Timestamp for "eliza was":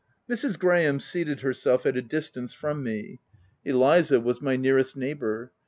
3.63-4.41